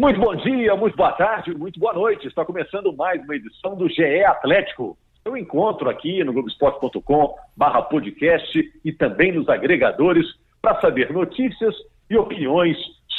[0.00, 2.28] Muito bom dia, muito boa tarde, muito boa noite.
[2.28, 4.96] Está começando mais uma edição do GE Atlético.
[5.24, 10.24] Eu encontro aqui no Globoesporte.com barra podcast e também nos agregadores
[10.62, 11.74] para saber notícias
[12.08, 12.76] e opiniões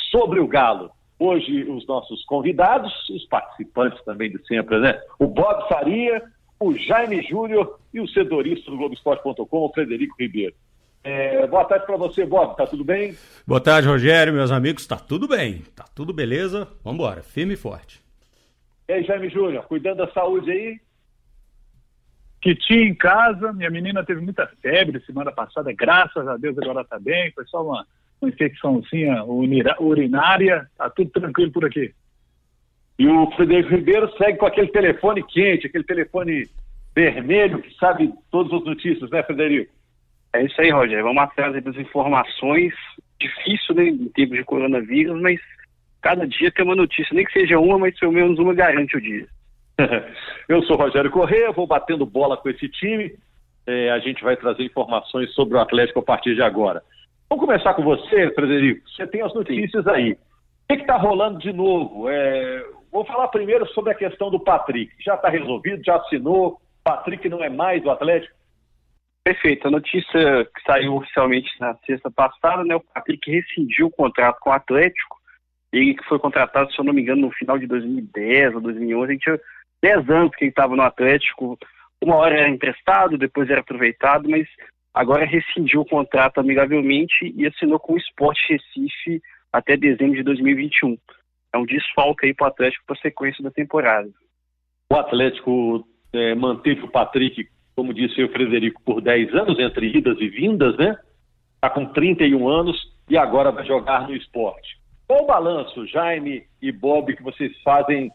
[0.10, 0.90] sobre o Galo.
[1.20, 4.98] Hoje, os nossos convidados, os participantes também de sempre, né?
[5.20, 6.24] O Bob Faria,
[6.62, 10.56] o Jaime Júnior e o sedorista do Globoesporte.com, o Frederico Ribeiro.
[11.04, 12.56] É, boa tarde para você, Bob.
[12.56, 13.16] Tá tudo bem?
[13.48, 14.86] Boa tarde, Rogério, meus amigos.
[14.86, 15.64] Tá tudo bem.
[15.76, 16.68] Tá tudo beleza.
[16.84, 18.02] Vamos embora, firme e forte.
[18.88, 20.80] E aí, Jaime Júnior, cuidando da saúde aí?
[22.42, 26.86] Que tinha em casa, minha menina teve muita febre semana passada, graças a Deus agora
[26.86, 27.32] tá bem.
[27.34, 27.86] Foi só uma,
[28.22, 30.70] uma infecçãozinha urinária.
[30.78, 31.94] Tá tudo tranquilo por aqui.
[32.98, 36.50] E o Frederico Ribeiro segue com aquele telefone quente, aquele telefone
[36.94, 39.79] vermelho que sabe todas as notícias, né, Frederico?
[40.34, 41.04] É isso aí, Rogério.
[41.04, 42.74] Vamos atrás das informações.
[43.20, 45.40] Difícil, né, em tempos de coronavírus, mas
[46.02, 47.14] cada dia tem uma notícia.
[47.14, 49.28] Nem que seja uma, mas pelo menos uma garante o dia.
[50.48, 53.14] Eu sou Rogério Corrêa, vou batendo bola com esse time.
[53.66, 56.82] É, a gente vai trazer informações sobre o Atlético a partir de agora.
[57.30, 58.90] Vamos começar com você, Frederico.
[58.90, 60.14] Você tem as notícias aí.
[60.14, 60.18] O
[60.76, 62.10] que está rolando de novo?
[62.10, 64.92] É, vou falar primeiro sobre a questão do Patrick.
[65.04, 66.60] Já está resolvido, já assinou.
[66.84, 68.34] Patrick não é mais do Atlético?
[69.30, 69.68] Perfeito.
[69.68, 74.50] A notícia que saiu oficialmente na sexta passada, né, o Patrick rescindiu o contrato com
[74.50, 75.18] o Atlético.
[75.72, 79.12] Ele que foi contratado, se eu não me engano, no final de 2010 ou 2011.
[79.12, 79.40] Ele tinha
[79.84, 81.60] 10 anos que ele estava no Atlético.
[82.02, 84.48] Uma hora era emprestado, depois era aproveitado, mas
[84.96, 89.22] agora rescindiu o contrato amigavelmente e assinou com o Sport Recife
[89.54, 90.98] até dezembro de 2021.
[91.54, 94.10] É um desfalque aí para o Atlético para a sequência da temporada.
[94.92, 97.48] O Atlético é, manteve o Patrick
[97.80, 100.98] como disse o Frederico, por 10 anos, entre idas e vindas, né?
[101.56, 102.76] Está com 31 anos
[103.10, 104.78] e agora vai jogar no esporte.
[105.08, 108.12] Qual o balanço, Jaime e Bob, que vocês fazem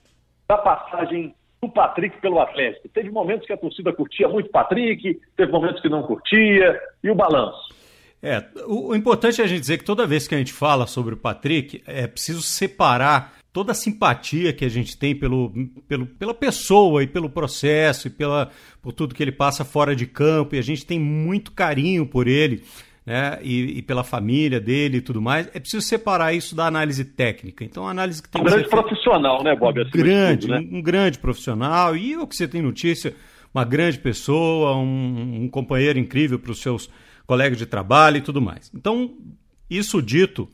[0.47, 2.91] da passagem do Patrick pelo Atlético?
[2.91, 7.15] Teve momentos que a torcida curtia muito Patrick, teve momentos que não curtia, e o
[7.15, 7.75] balanço?
[8.23, 10.87] É, o, o importante é a gente dizer que toda vez que a gente fala
[10.87, 15.53] sobre o Patrick, é preciso separar toda a simpatia que a gente tem pelo,
[15.87, 18.51] pelo, pela pessoa e pelo processo e pela,
[18.83, 22.27] por tudo que ele passa fora de campo, e a gente tem muito carinho por
[22.27, 22.65] ele.
[23.07, 27.05] Né, e, e, pela família dele e tudo mais, é preciso separar isso da análise
[27.05, 27.63] técnica.
[27.63, 29.79] Então, a análise que tem um grande profissional, né, Bob?
[29.79, 30.67] Um grande, tudo, né?
[30.73, 33.15] um, um, grande profissional e o que você tem notícia,
[33.53, 36.89] uma grande pessoa, um, um companheiro incrível para os seus
[37.27, 38.73] colegas de trabalho e tudo mais.
[38.75, 39.15] Então,
[39.69, 40.49] isso dito,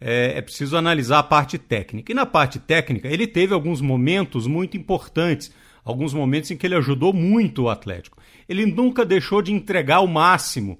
[0.00, 2.12] é, é preciso analisar a parte técnica.
[2.12, 5.52] E na parte técnica, ele teve alguns momentos muito importantes,
[5.84, 8.18] alguns momentos em que ele ajudou muito o Atlético.
[8.48, 10.78] Ele nunca deixou de entregar o máximo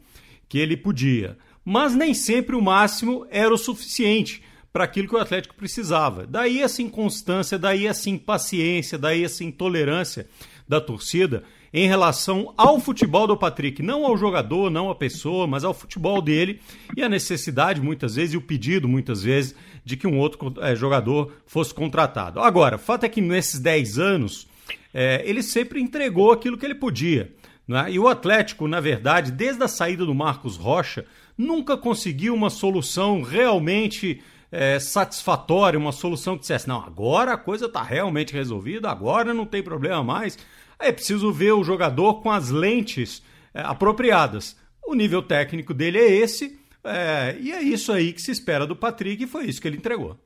[0.49, 5.19] que ele podia, mas nem sempre o máximo era o suficiente para aquilo que o
[5.19, 6.27] Atlético precisava.
[6.27, 10.29] Daí essa inconstância, daí essa impaciência, daí essa intolerância
[10.69, 11.45] da torcida
[11.77, 16.23] em relação ao futebol do Patrick, não ao jogador, não à pessoa, mas ao futebol
[16.23, 16.59] dele
[16.97, 19.55] e a necessidade, muitas vezes, e o pedido, muitas vezes,
[19.85, 22.41] de que um outro é, jogador fosse contratado.
[22.41, 24.49] Agora, fato é que nesses 10 anos,
[24.95, 27.31] é, ele sempre entregou aquilo que ele podia.
[27.69, 27.89] Né?
[27.91, 31.05] E o Atlético, na verdade, desde a saída do Marcos Rocha,
[31.37, 37.67] nunca conseguiu uma solução realmente é, satisfatória, uma solução que dissesse: não, agora a coisa
[37.67, 40.39] está realmente resolvida, agora não tem problema mais.
[40.79, 44.61] É preciso ver o jogador com as lentes é, apropriadas.
[44.87, 48.77] O nível técnico dele é esse, é, e é isso aí que se espera do
[48.77, 50.17] Patrick, e foi isso que ele entregou.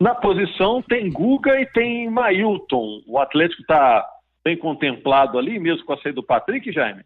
[0.00, 3.02] Na posição tem Guga e tem Mailton.
[3.06, 4.04] O Atlético está
[4.44, 7.04] bem contemplado ali, mesmo com a saída do Patrick, Jaime?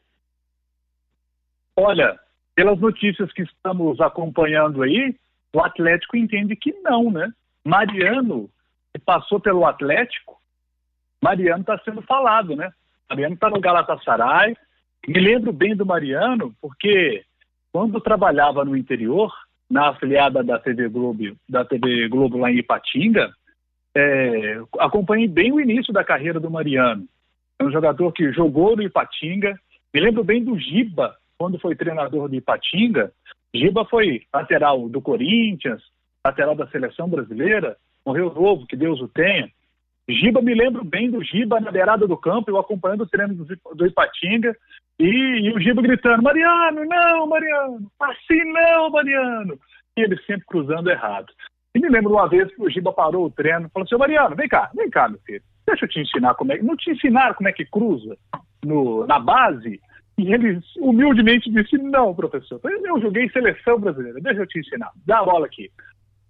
[1.77, 2.19] Olha,
[2.55, 5.15] pelas notícias que estamos acompanhando aí,
[5.55, 7.31] o Atlético entende que não, né?
[7.63, 8.49] Mariano,
[8.95, 10.36] que passou pelo Atlético,
[11.23, 12.71] Mariano está sendo falado, né?
[13.09, 14.57] Mariano está no Galatasaray.
[15.07, 17.25] Me lembro bem do Mariano, porque
[17.73, 19.33] quando trabalhava no interior,
[19.71, 23.33] na afiliada da TV Globo, da TV Globo lá em Ipatinga,
[23.95, 27.07] é, acompanhei bem o início da carreira do Mariano.
[27.59, 29.59] É um jogador que jogou no Ipatinga.
[29.93, 33.13] Me lembro bem do Giba, quando foi treinador do Ipatinga.
[33.55, 35.83] Giba foi lateral do Corinthians,
[36.25, 39.51] lateral da seleção brasileira, morreu novo, que Deus o tenha.
[40.09, 43.45] Giba, me lembro bem do Giba na beirada do campo, eu acompanhando o treino do,
[43.75, 44.57] do Ipatinga,
[44.99, 49.59] e, e, o Giba gritando, Mariano, não, Mariano, assim não, Mariano.
[49.97, 51.27] E ele sempre cruzando errado.
[51.75, 54.37] E me lembro uma vez que o Giba parou o treino e falou assim, Mariano,
[54.37, 57.35] vem cá, vem cá, meu filho, deixa eu te ensinar como é Não te ensinaram
[57.35, 58.17] como é que cruza
[58.65, 59.81] no, na base?
[60.19, 65.19] E ele humildemente disse, não, professor, eu joguei seleção brasileira, deixa eu te ensinar, dá
[65.19, 65.71] a bola aqui.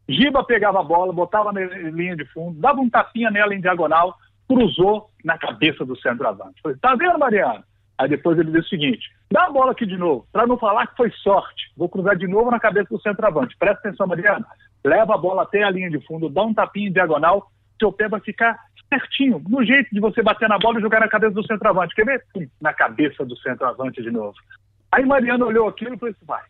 [0.09, 4.15] Giba pegava a bola, botava na linha de fundo, dava um tapinha nela em diagonal,
[4.49, 6.61] cruzou na cabeça do centroavante.
[6.63, 7.65] Falei, tá vendo, Mariano?
[7.99, 10.87] Aí depois ele disse o seguinte: dá a bola aqui de novo, para não falar
[10.87, 11.73] que foi sorte.
[11.77, 13.57] Vou cruzar de novo na cabeça do centroavante.
[13.59, 14.45] Presta atenção, Mariano.
[14.85, 18.09] Leva a bola até a linha de fundo, dá um tapinha em diagonal, seu pé
[18.09, 18.59] vai ficar
[18.89, 21.95] certinho, no jeito de você bater na bola e jogar na cabeça do centroavante.
[21.95, 22.25] Quer ver?
[22.61, 24.35] Na cabeça do centroavante de novo.
[24.93, 26.43] Aí Mariano olhou aquilo e falou assim: vai.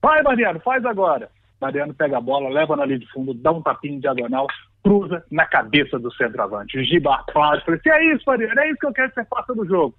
[0.00, 1.28] Vai, Mariano, faz agora.
[1.62, 4.48] Mariano pega a bola, leva na linha de fundo, dá um tapinha em diagonal,
[4.82, 6.76] cruza na cabeça do centroavante.
[6.76, 9.24] O Giba aplaude, falei assim, é isso, Mariano, é isso que eu quero que você
[9.26, 9.94] faça no jogo.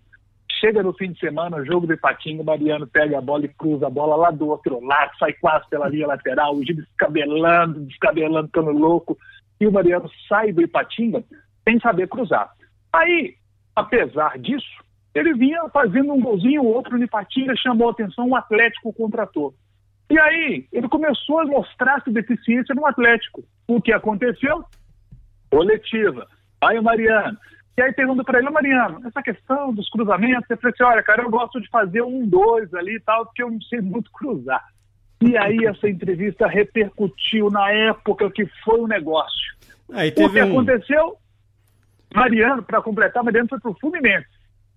[0.60, 3.90] Chega no fim de semana, jogo de Ipatinga, Mariano pega a bola e cruza a
[3.90, 8.72] bola lá do outro lado, sai quase pela linha lateral, o Giba descabelando, descabelando, ficando
[8.72, 9.18] louco,
[9.62, 11.24] e o Mariano sai do Ipatinga
[11.68, 12.52] sem saber cruzar.
[12.92, 13.36] Aí,
[13.74, 14.84] apesar disso,
[15.16, 19.54] ele vinha fazendo um golzinho, outro no Ipatinga, chamou a atenção, o Atlético contratou.
[20.10, 23.44] E aí, ele começou a mostrar sua deficiência no Atlético.
[23.68, 24.64] O que aconteceu?
[25.50, 26.28] Coletiva.
[26.62, 27.38] Aí o Mariano.
[27.76, 31.24] E aí pergunta para ele, Mariano, essa questão dos cruzamentos, você falou assim, olha, cara,
[31.24, 34.64] eu gosto de fazer um, dois ali e tal, porque eu não sei muito cruzar.
[35.22, 39.56] E aí essa entrevista repercutiu na época que foi o um negócio.
[39.90, 40.52] O que um...
[40.52, 41.18] aconteceu?
[42.14, 44.28] Mariano, para completar, Mariano foi para o Fluminense.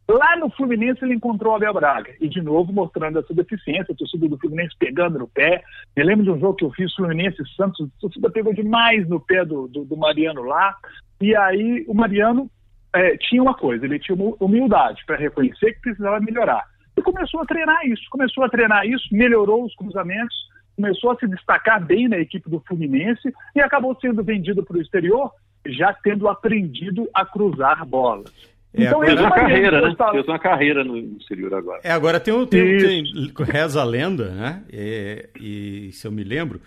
[0.08, 2.14] Lá no Fluminense ele encontrou o Abel Braga.
[2.20, 5.64] E de novo mostrando a sua deficiência, a torcida do Fluminense pegando no pé.
[5.96, 9.08] Me lembro de um jogo que eu fiz Fluminense e Santos, a torcida pegou demais
[9.08, 10.76] no pé do, do, do Mariano lá.
[11.20, 12.48] E aí o Mariano
[12.94, 16.64] é, tinha uma coisa, ele tinha humildade para reconhecer que precisava melhorar.
[16.96, 20.36] E começou a treinar isso, começou a treinar isso, melhorou os cruzamentos,
[20.76, 24.80] começou a se destacar bem na equipe do Fluminense e acabou sendo vendido para o
[24.80, 25.30] exterior,
[25.66, 28.55] já tendo aprendido a cruzar bolas.
[28.74, 29.06] É, então, agora...
[29.06, 29.96] fez uma carreira, né?
[30.12, 31.80] Fez uma carreira no exterior agora.
[31.82, 33.04] É, agora tem um, tem, tem
[33.38, 34.64] reza a lenda, né?
[34.72, 36.60] É, e se eu me lembro,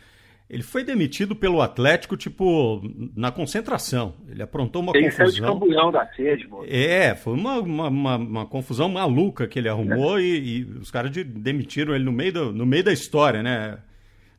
[0.49, 2.81] ele foi demitido pelo Atlético, tipo,
[3.15, 4.15] na concentração.
[4.27, 5.61] Ele aprontou uma ele confusão.
[5.61, 6.65] Ele de da sede, mano.
[6.67, 10.23] É, foi uma, uma, uma, uma, confusão maluca que ele arrumou é.
[10.23, 13.77] e, e, os caras de, demitiram ele no meio, do, no meio da história, né,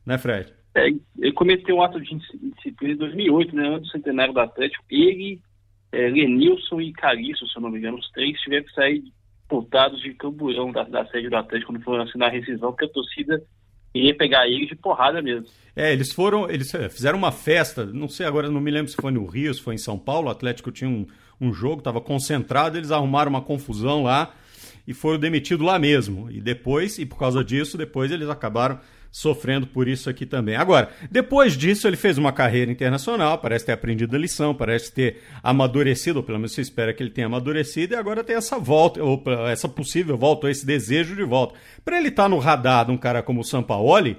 [0.05, 0.53] né Fred?
[0.75, 0.87] É,
[1.17, 2.13] ele cometeu um ato de
[2.55, 4.83] disciplina em 2008, né, antes do centenário do Atlético.
[4.89, 5.39] Ele
[5.91, 9.03] é, Lenilson e Cariço, se eu não me engano, os três tiveram que sair
[9.47, 12.89] putados de camburão da, da sede do Atlético quando foram assinar a rescisão, porque a
[12.89, 13.41] torcida
[13.93, 15.45] ia pegar eles de porrada mesmo.
[15.75, 18.95] É, eles foram, eles é, fizeram uma festa, não sei agora, não me lembro se
[18.95, 21.05] foi no Rio, se foi em São Paulo, o Atlético tinha um,
[21.39, 24.33] um jogo, estava concentrado, eles arrumaram uma confusão lá
[24.87, 26.31] e foram demitidos lá mesmo.
[26.31, 28.79] E depois, e por causa disso, depois eles acabaram
[29.11, 30.55] sofrendo por isso aqui também.
[30.55, 35.21] Agora, depois disso, ele fez uma carreira internacional, parece ter aprendido a lição, parece ter
[35.43, 39.03] amadurecido, ou pelo menos você espera que ele tenha amadurecido, e agora tem essa volta,
[39.03, 41.55] ou essa possível volta, ou esse desejo de volta.
[41.83, 44.17] Para ele estar tá no radar de um cara como o Sampaoli,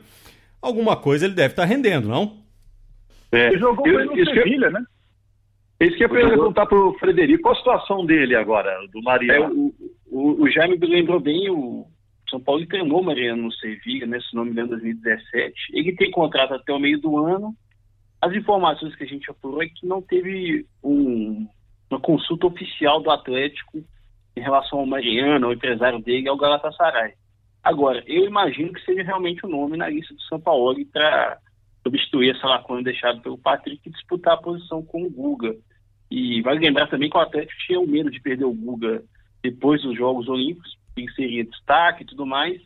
[0.61, 2.43] alguma coisa ele deve estar tá rendendo, não?
[3.33, 3.49] É.
[3.49, 4.83] Ele jogou eu, no Sevilha, né?
[5.81, 9.47] Isso que eu ia perguntar para o Frederico, qual a situação dele agora, do Mariano?
[9.47, 9.75] É, o,
[10.07, 11.87] o, o Jaime lembrou bem o,
[12.33, 15.55] são Paulo treinou Mariano no Sevilha, né, se não me engano, em 2017.
[15.75, 17.55] Ele tem contrato até o meio do ano.
[18.21, 21.47] As informações que a gente apurou é que não teve um,
[21.91, 23.85] uma consulta oficial do Atlético
[24.35, 27.13] em relação ao Mariano, ao empresário dele, ao Galatasaray.
[27.63, 31.39] Agora, eu imagino que seja realmente o nome na lista do São Paulo para
[31.83, 35.55] substituir essa lacuna deixada pelo Patrick e disputar a posição com o Guga.
[36.11, 39.03] E vai lembrar também que o Atlético tinha o medo de perder o Guga
[39.43, 42.61] depois dos Jogos Olímpicos, que seria destaque e tudo mais.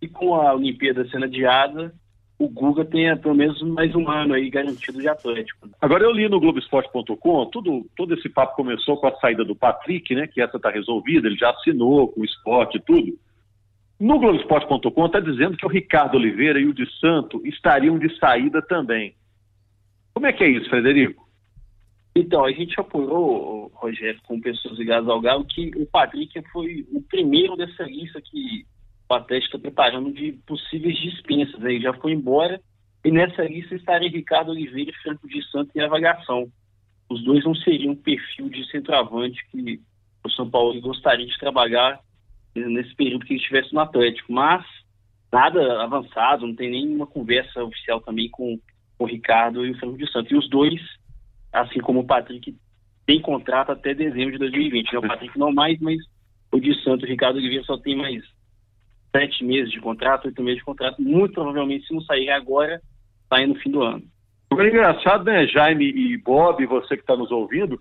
[0.00, 1.94] E com a Olimpíada sendo adiada,
[2.38, 5.68] o Guga tenha pelo menos mais um ano aí garantido de Atlético.
[5.80, 10.14] Agora eu li no Globoesporte.com, tudo, todo esse papo começou com a saída do Patrick,
[10.14, 10.26] né?
[10.26, 13.18] Que essa está resolvida, ele já assinou com o esporte e tudo.
[13.98, 18.60] No Globoesporte.com está dizendo que o Ricardo Oliveira e o de Santo estariam de saída
[18.60, 19.14] também.
[20.12, 21.25] Como é que é isso, Frederico?
[22.18, 27.02] Então, a gente apurou, Rogério, com pessoas ligadas ao Galo, que o Patrick foi o
[27.02, 28.64] primeiro dessa lista que
[29.06, 31.62] o Atlético está preparando de possíveis dispensas.
[31.62, 32.58] Ele já foi embora
[33.04, 36.50] e nessa lista estaria Ricardo Oliveira e Franco de Santos em avaliação.
[37.10, 39.78] Os dois não seriam um perfil de centroavante que
[40.24, 42.00] o São Paulo gostaria de trabalhar
[42.54, 44.32] nesse período que ele estivesse no Atlético.
[44.32, 44.64] Mas
[45.30, 48.58] nada avançado, não tem nenhuma conversa oficial também com
[48.98, 50.32] o Ricardo e o Franco de Santos.
[50.32, 50.80] E os dois
[51.60, 52.54] assim como o Patrick
[53.06, 54.92] tem contrato até dezembro de 2020.
[54.92, 54.98] Né?
[54.98, 55.98] O Patrick não mais, mas
[56.52, 58.22] o de Santos, o Ricardo Oliveira só tem mais
[59.14, 61.00] sete meses de contrato, oito meses de contrato.
[61.00, 62.80] Muito provavelmente, se não sair agora,
[63.28, 64.02] sai no fim do ano.
[64.52, 67.80] É engraçado, né, Jaime e Bob, você que está nos ouvindo,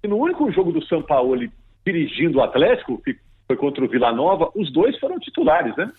[0.00, 1.36] que no único jogo do São Paulo
[1.84, 5.90] dirigindo o Atlético, que foi contra o Vila Nova, os dois foram titulares, né?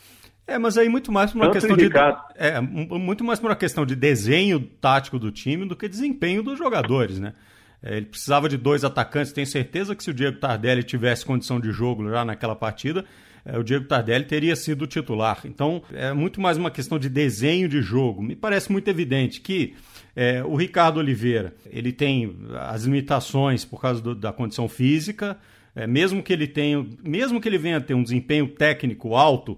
[0.45, 1.89] É, mas aí muito mais por uma Tanto questão de
[2.35, 6.57] é, muito mais por uma questão de desenho tático do time do que desempenho dos
[6.57, 7.33] jogadores, né?
[7.81, 9.31] É, ele precisava de dois atacantes.
[9.31, 13.05] Tenho certeza que se o Diego Tardelli tivesse condição de jogo já naquela partida,
[13.45, 15.41] é, o Diego Tardelli teria sido titular.
[15.45, 18.21] Então é muito mais uma questão de desenho de jogo.
[18.21, 19.75] Me parece muito evidente que
[20.15, 22.35] é, o Ricardo Oliveira ele tem
[22.69, 25.37] as limitações por causa do, da condição física.
[25.75, 29.57] É, mesmo que ele tenha, mesmo que ele venha a ter um desempenho técnico alto,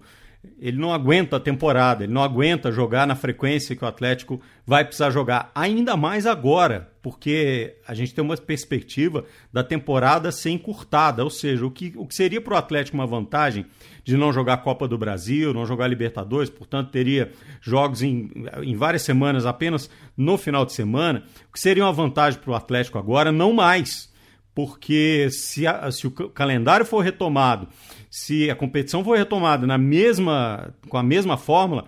[0.60, 4.84] ele não aguenta a temporada, ele não aguenta jogar na frequência que o Atlético vai
[4.84, 11.24] precisar jogar, ainda mais agora, porque a gente tem uma perspectiva da temporada ser encurtada,
[11.24, 13.66] ou seja, o que, o que seria para o Atlético uma vantagem
[14.04, 18.30] de não jogar Copa do Brasil, não jogar Libertadores, portanto teria jogos em,
[18.64, 22.56] em várias semanas apenas no final de semana, o que seria uma vantagem para o
[22.56, 24.14] Atlético agora, não mais
[24.56, 27.68] porque se, a, se, o calendário for retomado,
[28.16, 31.84] se a competição for retomada na mesma, com a mesma fórmula,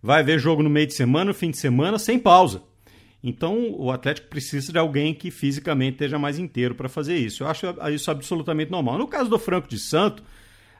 [0.00, 2.62] vai haver jogo no meio de semana, no fim de semana, sem pausa.
[3.20, 7.42] Então o Atlético precisa de alguém que fisicamente esteja mais inteiro para fazer isso.
[7.42, 8.96] Eu acho isso absolutamente normal.
[8.96, 10.22] No caso do Franco de Santo,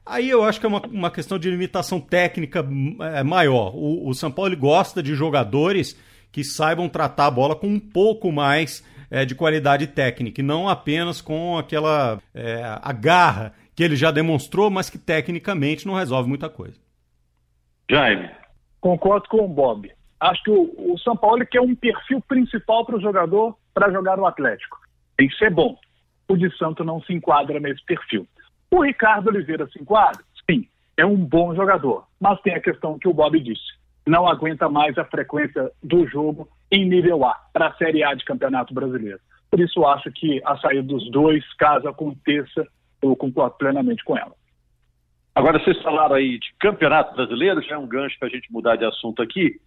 [0.07, 2.65] aí eu acho que é uma, uma questão de limitação técnica
[3.01, 3.75] é, maior.
[3.75, 5.97] O, o São Paulo gosta de jogadores
[6.31, 10.69] que saibam tratar a bola com um pouco mais é, de qualidade técnica, e não
[10.69, 16.29] apenas com aquela é, a garra que ele já demonstrou, mas que tecnicamente não resolve
[16.29, 16.79] muita coisa.
[17.91, 18.31] Jaime.
[18.81, 19.91] Concordo com o Bob.
[20.21, 24.17] Acho que o, o São Paulo quer um perfil principal para o jogador para jogar
[24.17, 24.79] no Atlético.
[25.17, 25.77] Tem que ser bom.
[26.29, 28.27] O de Santo não se enquadra nesse perfil.
[28.71, 30.23] O Ricardo Oliveira se enquadra?
[30.51, 32.07] Sim, é um bom jogador.
[32.21, 36.49] Mas tem a questão que o Bob disse não aguenta mais a frequência do jogo
[36.71, 39.21] em nível A, para a Série A de Campeonato Brasileiro.
[39.51, 42.67] Por isso, acho que a saída dos dois, caso aconteça,
[43.03, 44.33] eu concordo plenamente com ela.
[45.35, 48.77] Agora, vocês falaram aí de Campeonato Brasileiro, já é um gancho para a gente mudar
[48.77, 49.61] de assunto aqui.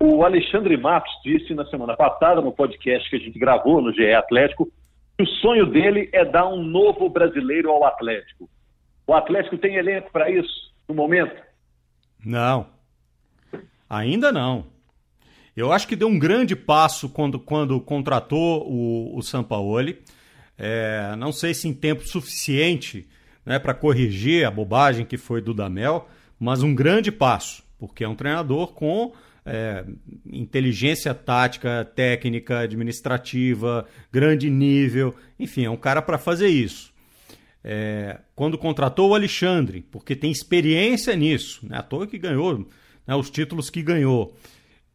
[0.00, 4.12] O Alexandre Matos disse na semana passada, no podcast que a gente gravou no GE
[4.12, 4.70] Atlético,
[5.16, 8.48] que o sonho dele é dar um novo brasileiro ao Atlético.
[9.06, 11.34] O Atlético tem elenco para isso no momento?
[12.24, 12.66] Não,
[13.88, 14.66] Ainda não.
[15.56, 19.98] Eu acho que deu um grande passo quando, quando contratou o, o Sampaoli.
[20.58, 23.08] É, não sei se em tempo suficiente
[23.46, 28.08] né, para corrigir a bobagem que foi do Damel, mas um grande passo, porque é
[28.08, 29.12] um treinador com
[29.46, 29.84] é,
[30.26, 36.92] inteligência tática, técnica, administrativa, grande nível, enfim, é um cara para fazer isso.
[37.64, 42.66] É, quando contratou o Alexandre, porque tem experiência nisso, né, à toa que ganhou
[43.06, 44.36] né, os títulos que ganhou,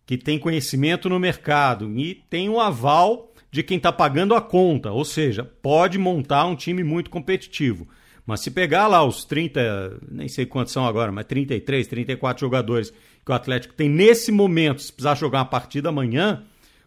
[0.05, 4.91] que tem conhecimento no mercado e tem um aval de quem está pagando a conta,
[4.91, 7.88] ou seja, pode montar um time muito competitivo.
[8.25, 12.89] Mas se pegar lá os 30, nem sei quantos são agora, mas 33, 34 jogadores
[13.24, 16.41] que o Atlético tem nesse momento, se precisar jogar uma partida amanhã,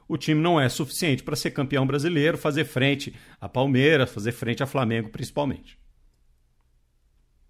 [0.08, 4.60] o time não é suficiente para ser campeão brasileiro, fazer frente a Palmeiras, fazer frente
[4.60, 5.78] a Flamengo principalmente.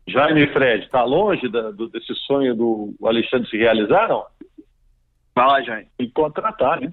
[0.06, 4.26] Jaime e Fred, está longe da, do, desse sonho do Alexandre se realizar, não?
[5.34, 5.88] Vai lá, Jaime.
[5.98, 6.92] E contratar, né?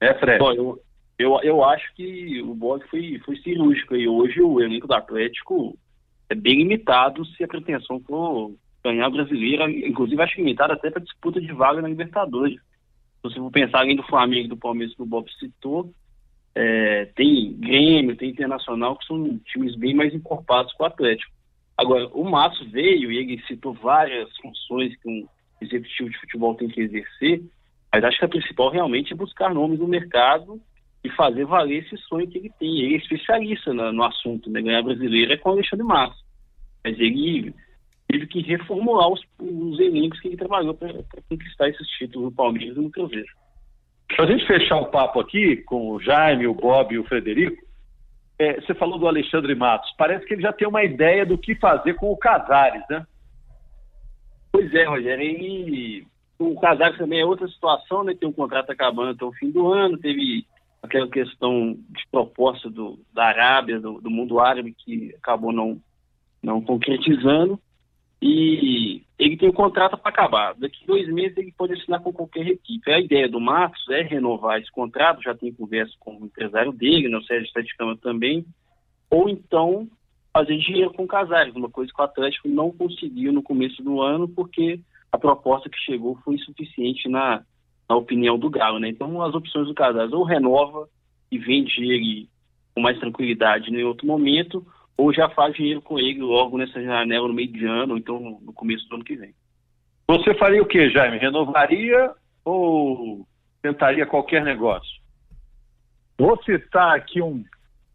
[0.00, 0.38] É, Fred.
[0.38, 0.80] Bom, eu,
[1.18, 5.76] eu, eu acho que o Bob foi, foi cirúrgico e hoje o elenco do Atlético
[6.28, 8.52] é bem limitado se a pretensão for
[8.84, 12.54] ganhar brasileira, inclusive acho limitado até para disputa de vaga na Libertadores.
[12.56, 15.92] Se você for pensar além do Flamengo do Palmeiras que o Bob citou,
[16.54, 21.32] é, tem Grêmio, tem Internacional, que são times bem mais encorpados com o Atlético.
[21.76, 25.26] Agora, o Márcio veio e ele citou várias funções que um
[25.60, 27.42] executivo de futebol tem que exercer,
[27.92, 30.60] mas acho que a principal realmente é buscar nomes no mercado
[31.02, 32.80] e fazer valer esse sonho que ele tem.
[32.80, 34.60] Ele é especialista no, no assunto, né?
[34.60, 36.24] Ganhar brasileiro é com o Alexandre Márcio.
[36.84, 37.54] Mas ele
[38.08, 40.92] teve que reformular os, os elencos que ele trabalhou para
[41.28, 43.28] conquistar esses títulos no Palmeiras e no Cruzeiro.
[44.08, 47.62] Para a gente fechar o papo aqui com o Jaime, o Bob e o Frederico,
[48.38, 49.92] é, você falou do Alexandre Matos.
[49.98, 53.04] Parece que ele já tem uma ideia do que fazer com o Casares, né?
[54.50, 55.24] Pois é, Rogério.
[55.24, 56.06] E
[56.38, 58.14] o Casares também é outra situação, né?
[58.14, 60.46] Tem um contrato acabando até o fim do ano, teve
[60.82, 65.80] aquela questão de proposta do, da Arábia, do, do mundo árabe, que acabou não,
[66.42, 67.58] não concretizando.
[68.20, 70.54] E ele tem um contrato para acabar.
[70.54, 72.90] Daqui dois meses ele pode assinar com qualquer equipe.
[72.90, 77.08] A ideia do Marcos é renovar esse contrato, já tem conversa com o empresário dele,
[77.08, 78.44] né, o Sérgio Sete Câmara também,
[79.10, 79.88] ou então
[80.32, 84.00] fazer dinheiro com o Casares, uma coisa que o Atlético não conseguiu no começo do
[84.00, 87.42] ano, porque a proposta que chegou foi insuficiente na,
[87.88, 88.78] na opinião do Galo.
[88.78, 88.88] Né?
[88.88, 90.88] Então as opções do Casares ou renova
[91.30, 92.28] e vende ele
[92.74, 94.64] com mais tranquilidade em outro momento,
[94.96, 98.38] ou já faz dinheiro com ele logo nessa janela no meio de ano, ou então
[98.40, 99.34] no começo do ano que vem.
[100.06, 101.18] Você faria o que, Jaime?
[101.18, 102.12] Renovaria
[102.44, 103.26] ou
[103.60, 104.98] tentaria qualquer negócio?
[106.16, 107.44] Vou citar aqui um,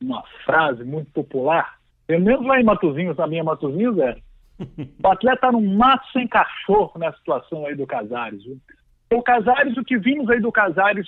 [0.02, 4.16] uma frase muito popular, pelo menos lá em Matozinhos, na minha Matozinhos, é
[5.04, 8.42] o atleta está num mato sem cachorro na situação aí do Casares.
[9.12, 11.08] O Casares, o que vimos aí do Casares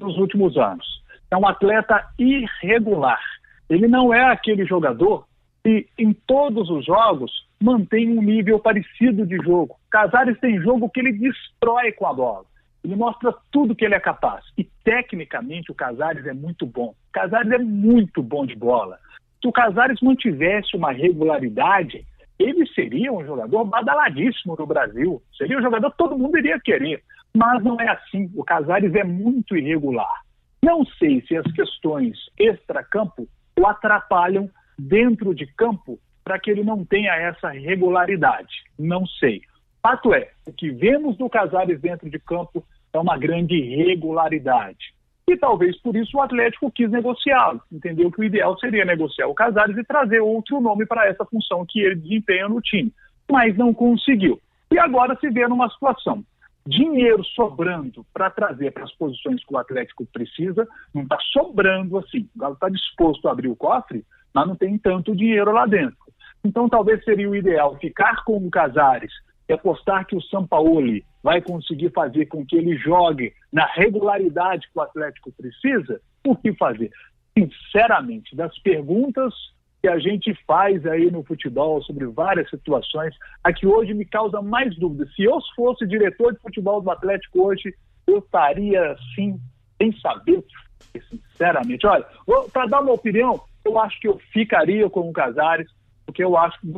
[0.00, 0.86] nos últimos anos,
[1.30, 3.20] é um atleta irregular.
[3.68, 5.26] Ele não é aquele jogador
[5.62, 9.76] que em todos os jogos mantém um nível parecido de jogo.
[9.90, 12.44] Casares tem jogo que ele destrói com a bola.
[12.84, 14.44] Ele mostra tudo que ele é capaz.
[14.56, 16.90] E tecnicamente o Casares é muito bom.
[16.90, 18.98] O Casares é muito bom de bola.
[19.42, 22.06] Se o Casares mantivesse uma regularidade,
[22.38, 25.22] ele seria um jogador badaladíssimo no Brasil.
[25.36, 27.02] Seria um jogador que todo mundo iria querer.
[27.34, 28.30] Mas não é assim.
[28.34, 30.22] O Casares é muito irregular.
[30.62, 33.28] Não sei se as questões extra-campo
[33.58, 38.64] o atrapalham dentro de campo para que ele não tenha essa regularidade.
[38.78, 39.40] Não sei.
[39.82, 44.95] Fato é, o que vemos do Casares dentro de campo é uma grande irregularidade.
[45.28, 47.60] E talvez por isso o Atlético quis negociá-lo.
[47.72, 51.66] Entendeu que o ideal seria negociar o Casares e trazer outro nome para essa função
[51.68, 52.92] que ele desempenha no time.
[53.30, 54.40] Mas não conseguiu.
[54.70, 56.24] E agora se vê numa situação.
[56.64, 62.28] Dinheiro sobrando para trazer para as posições que o Atlético precisa, não está sobrando assim.
[62.34, 65.96] O Galo está disposto a abrir o cofre, mas não tem tanto dinheiro lá dentro.
[66.44, 69.12] Então talvez seria o ideal ficar com o Casares
[69.48, 74.78] e apostar que o Sampaoli vai conseguir fazer com que ele jogue na regularidade que
[74.78, 76.88] o Atlético precisa, o que fazer?
[77.36, 79.34] Sinceramente, das perguntas
[79.82, 84.40] que a gente faz aí no futebol sobre várias situações, a que hoje me causa
[84.40, 85.12] mais dúvidas.
[85.16, 87.74] Se eu fosse diretor de futebol do Atlético hoje,
[88.06, 89.40] eu estaria assim,
[89.78, 90.44] sem saber,
[91.10, 91.84] sinceramente.
[91.88, 92.06] Olha,
[92.52, 95.68] para dar uma opinião, eu acho que eu ficaria com o Casares,
[96.06, 96.68] porque eu acho que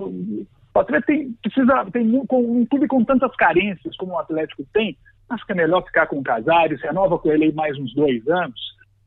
[0.79, 4.97] o Atlético tem, precisa, tem com, um clube com tantas carências como o Atlético tem,
[5.29, 8.27] acho que é melhor ficar com o Casares, renova com ele aí mais uns dois
[8.29, 8.61] anos,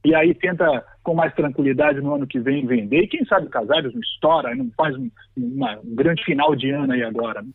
[0.04, 3.50] e aí tenta com mais tranquilidade no ano que vem vender, e quem sabe o
[3.50, 7.42] Casares não estoura, não faz um, uma, um grande final de ano aí agora.
[7.42, 7.50] Né?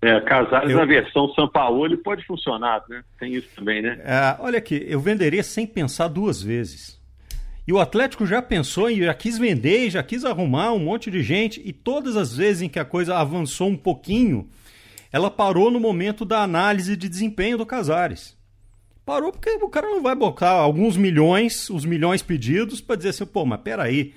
[0.00, 0.78] É, Casares eu...
[0.78, 3.04] na versão São Paulo pode funcionar, né?
[3.20, 4.00] Tem isso também, né?
[4.04, 7.01] É, olha aqui, eu venderia sem pensar duas vezes.
[7.66, 11.22] E o Atlético já pensou e já quis vender, já quis arrumar um monte de
[11.22, 14.48] gente, e todas as vezes em que a coisa avançou um pouquinho,
[15.12, 18.36] ela parou no momento da análise de desempenho do Casares.
[19.04, 23.26] Parou porque o cara não vai botar alguns milhões, os milhões pedidos, para dizer assim,
[23.26, 24.14] pô, mas peraí,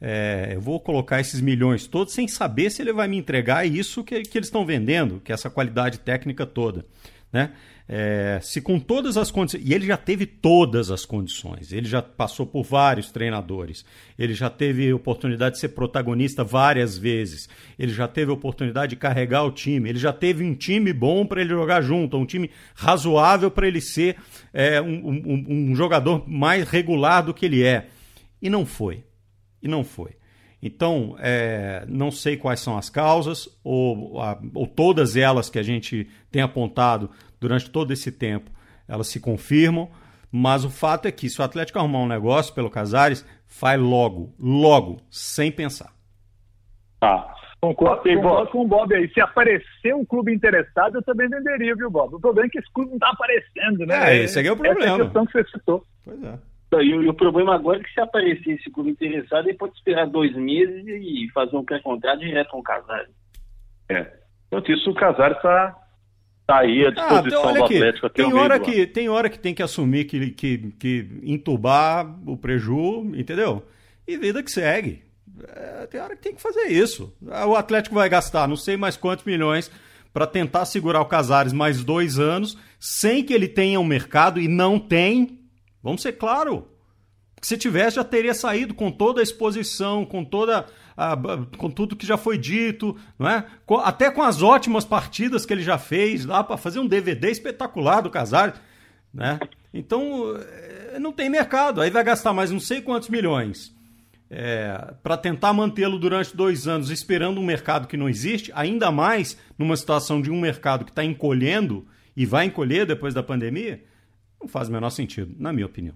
[0.00, 4.04] é, eu vou colocar esses milhões todos sem saber se ele vai me entregar isso
[4.04, 6.84] que, que eles estão vendendo, que é essa qualidade técnica toda.
[7.32, 7.52] Né?
[7.90, 9.64] É, se com todas as condições.
[9.64, 11.72] E ele já teve todas as condições.
[11.72, 13.82] Ele já passou por vários treinadores.
[14.18, 17.48] Ele já teve oportunidade de ser protagonista várias vezes.
[17.78, 19.88] Ele já teve oportunidade de carregar o time.
[19.88, 23.80] Ele já teve um time bom para ele jogar junto, um time razoável para ele
[23.80, 24.16] ser
[24.52, 27.88] é, um, um, um jogador mais regular do que ele é.
[28.42, 29.02] E não foi.
[29.62, 30.17] E não foi.
[30.62, 35.62] Então, é, não sei quais são as causas, ou, a, ou todas elas que a
[35.62, 38.50] gente tem apontado durante todo esse tempo,
[38.88, 39.88] elas se confirmam,
[40.30, 44.34] mas o fato é que se o Atlético arrumar um negócio pelo Casares, faz logo,
[44.38, 45.92] logo, sem pensar.
[47.00, 47.34] Tá.
[47.60, 49.08] Concordo, concordo com o Bob aí.
[49.12, 52.14] Se aparecer um clube interessado, eu também venderia, viu, Bob?
[52.14, 54.14] O problema é que esse clube não está aparecendo, né?
[54.14, 54.80] É, esse aqui é o problema.
[54.80, 55.84] Essa é a questão que você citou.
[56.04, 56.38] Pois é.
[56.72, 60.06] E, e, o problema agora é que se aparecer esse clube interessado, ele pode esperar
[60.06, 63.10] dois meses e fazer um pré-contrato direto com o Casares.
[63.88, 64.06] É.
[64.46, 65.76] Enquanto isso, o Casares está
[66.46, 69.54] tá aí à disposição ah, do Atlético aqui, tem hora que Tem hora que tem
[69.54, 73.64] que assumir que, que, que entubar o preju, entendeu?
[74.06, 75.02] E vida que segue.
[75.46, 77.14] É, tem hora que tem que fazer isso.
[77.22, 79.70] O Atlético vai gastar não sei mais quantos milhões
[80.12, 84.48] para tentar segurar o Casares mais dois anos, sem que ele tenha um mercado, e
[84.48, 85.37] não tem,
[85.82, 86.68] Vamos ser claro.
[87.40, 91.16] Se tivesse, já teria saído com toda a exposição, com toda a,
[91.56, 93.44] com tudo que já foi dito, não é?
[93.84, 98.00] Até com as ótimas partidas que ele já fez lá para fazer um DVD espetacular
[98.00, 98.60] do Casares,
[99.14, 99.38] né?
[99.72, 101.80] Então eh, não tem mercado.
[101.80, 103.72] Aí vai gastar mais não sei quantos milhões
[104.30, 109.38] é, para tentar mantê-lo durante dois anos, esperando um mercado que não existe, ainda mais
[109.56, 111.86] numa situação de um mercado que está encolhendo
[112.16, 113.82] e vai encolher depois da pandemia.
[114.40, 115.94] Não faz o menor sentido, na minha opinião.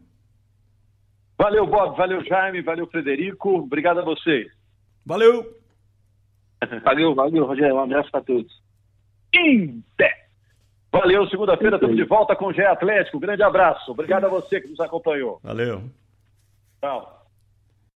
[1.39, 1.97] Valeu, Bob.
[1.97, 2.63] Valeu, Jaime.
[2.63, 3.59] Valeu, Frederico.
[3.59, 4.51] Obrigado a vocês.
[5.05, 5.59] Valeu.
[6.85, 7.77] valeu, valeu, Rogério.
[7.77, 8.63] Um abraço para todos.
[9.35, 10.23] Inter.
[10.93, 13.19] Valeu, segunda-feira estamos de volta com o GE Atlético.
[13.19, 13.91] Grande abraço.
[13.91, 15.41] Obrigado a você que nos acompanhou.
[15.43, 15.83] Valeu.
[16.81, 17.22] Tchau.